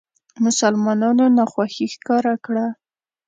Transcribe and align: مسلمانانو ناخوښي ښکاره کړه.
مسلمانانو 0.45 1.23
ناخوښي 1.37 1.85
ښکاره 1.93 2.33
کړه. 2.45 2.65